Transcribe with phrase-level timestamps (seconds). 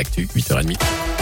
[0.00, 1.19] l'actu, 8h30.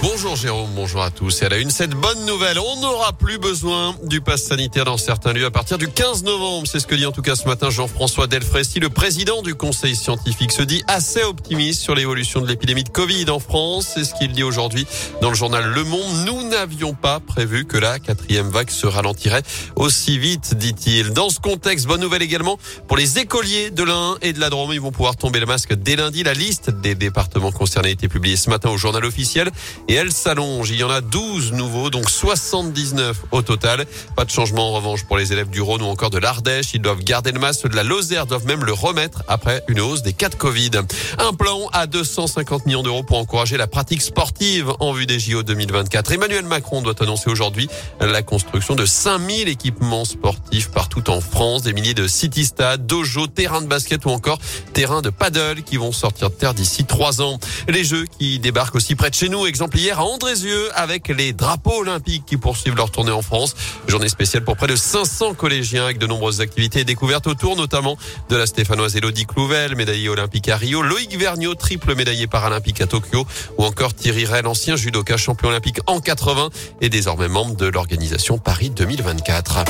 [0.00, 1.42] Bonjour Jérôme, bonjour à tous.
[1.42, 4.96] Et à la une, cette bonne nouvelle, on n'aura plus besoin du pass sanitaire dans
[4.96, 6.68] certains lieux à partir du 15 novembre.
[6.68, 9.96] C'est ce que dit en tout cas ce matin Jean-François Delfrécy, le président du conseil
[9.96, 13.88] scientifique, se dit assez optimiste sur l'évolution de l'épidémie de Covid en France.
[13.94, 14.86] C'est ce qu'il dit aujourd'hui
[15.20, 16.26] dans le journal Le Monde.
[16.26, 19.42] Nous n'avions pas prévu que la quatrième vague se ralentirait
[19.74, 21.12] aussi vite, dit-il.
[21.12, 22.56] Dans ce contexte, bonne nouvelle également
[22.86, 24.72] pour les écoliers de l'Ain et de la Drôme.
[24.72, 26.22] Ils vont pouvoir tomber le masque dès lundi.
[26.22, 29.50] La liste des départements concernés a été publiée ce matin au journal officiel
[29.88, 30.70] et elle s'allonge.
[30.70, 33.86] Il y en a 12 nouveaux, donc 79 au total.
[34.14, 36.74] Pas de changement en revanche pour les élèves du Rhône ou encore de l'Ardèche.
[36.74, 37.66] Ils doivent garder le masque.
[37.66, 40.70] De la Lozère doivent même le remettre après une hausse des cas de Covid.
[41.18, 45.42] Un plan à 250 millions d'euros pour encourager la pratique sportive en vue des JO
[45.42, 46.12] 2024.
[46.12, 47.68] Emmanuel Macron doit annoncer aujourd'hui
[48.00, 51.62] la construction de 5000 équipements sportifs partout en France.
[51.62, 54.38] Des milliers de city stades, dojo, terrains de basket ou encore
[54.74, 57.38] terrains de paddle qui vont sortir de terre d'ici trois ans.
[57.68, 59.46] Les Jeux qui débarquent aussi près de chez nous.
[59.46, 63.54] Exemple hier à Andrézieux avec les drapeaux olympiques qui poursuivent leur tournée en France.
[63.86, 67.96] Journée spéciale pour près de 500 collégiens avec de nombreuses activités et découvertes autour notamment
[68.28, 72.86] de la stéphanoise Elodie Clouvel, médaillée olympique à Rio, Loïc Vergniaud, triple médaillé paralympique à
[72.86, 77.66] Tokyo ou encore Thierry Rell, ancien judoka champion olympique en 80 et désormais membre de
[77.66, 79.64] l'organisation Paris 2024.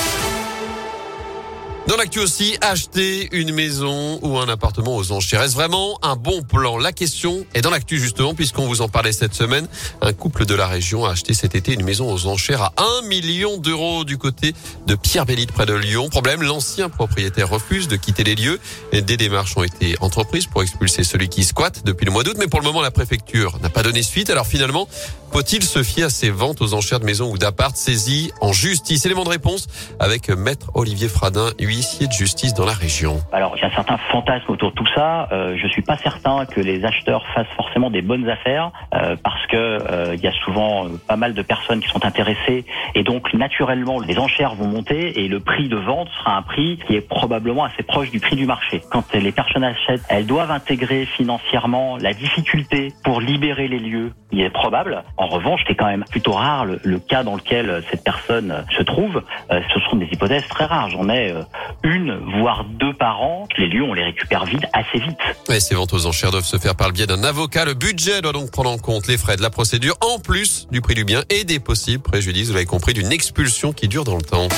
[1.89, 5.41] Dans l'actu aussi, acheter une maison ou un appartement aux enchères.
[5.41, 6.77] Est-ce vraiment un bon plan?
[6.77, 9.67] La question est dans l'actu justement puisqu'on vous en parlait cette semaine.
[10.03, 13.06] Un couple de la région a acheté cet été une maison aux enchères à 1
[13.06, 14.53] million d'euros du côté
[14.86, 16.11] de Pierre-Bélite près de Lyon.
[16.11, 18.61] Problème, l'ancien propriétaire refuse de quitter les lieux.
[18.92, 22.48] Des démarches ont été entreprises pour expulser celui qui squatte depuis le mois d'août, mais
[22.48, 24.28] pour le moment la préfecture n'a pas donné suite.
[24.28, 24.89] Alors finalement,
[25.33, 29.06] faut-il se fier à ces ventes aux enchères de maisons ou d'appart saisies en justice?
[29.06, 33.19] Élément de réponse avec maître Olivier Fradin, de justice dans la région.
[33.33, 35.29] Alors il y a un certain fantasme autour de tout ça.
[35.31, 39.47] Euh, je suis pas certain que les acheteurs fassent forcément des bonnes affaires euh, parce
[39.47, 43.03] que euh, il y a souvent euh, pas mal de personnes qui sont intéressées et
[43.05, 46.97] donc naturellement les enchères vont monter et le prix de vente sera un prix qui
[46.97, 48.83] est probablement assez proche du prix du marché.
[48.91, 54.13] Quand les personnes achètent, elles doivent intégrer financièrement la difficulté pour libérer les lieux.
[54.30, 55.02] Il est probable.
[55.16, 59.22] En revanche, c'est quand même plutôt rare le, cas dans lequel cette personne se trouve.
[59.50, 60.90] Euh, ce sont des hypothèses très rares.
[60.90, 61.42] J'en ai euh,
[61.83, 63.48] une, voire deux par an.
[63.56, 65.18] Les lieux, on les récupère vite, assez vite.
[65.48, 67.64] Et ces ventes aux enchères doivent se faire par le biais d'un avocat.
[67.64, 70.80] Le budget doit donc prendre en compte les frais de la procédure, en plus du
[70.80, 74.16] prix du bien et des possibles préjudices, vous l'avez compris, d'une expulsion qui dure dans
[74.16, 74.48] le temps.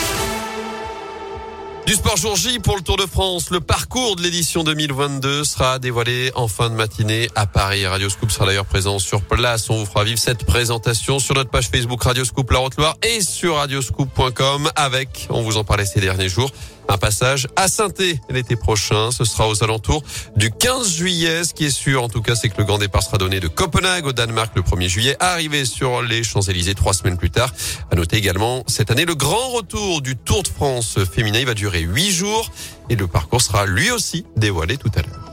[1.86, 3.50] Du sport jour J pour le Tour de France.
[3.50, 7.86] Le parcours de l'édition 2022 sera dévoilé en fin de matinée à Paris.
[7.86, 9.68] Radio Scoop sera d'ailleurs présent sur place.
[9.70, 13.20] On vous fera vivre cette présentation sur notre page Facebook Radio Scoop La Haute-Loire et
[13.20, 16.52] sur radioscoop.com avec, on vous en parlait ces derniers jours,
[16.90, 17.88] un passage à saint
[18.28, 19.10] l'été prochain.
[19.10, 20.02] Ce sera aux alentours
[20.36, 21.44] du 15 juillet.
[21.44, 23.48] Ce qui est sûr, en tout cas, c'est que le grand départ sera donné de
[23.48, 27.52] Copenhague au Danemark le 1er juillet, arrivé sur les Champs-Élysées trois semaines plus tard.
[27.90, 31.38] À noter également cette année le grand retour du Tour de France féminin.
[31.40, 32.50] Il va durer huit jours
[32.88, 35.29] et le parcours sera lui aussi dévoilé tout à l'heure.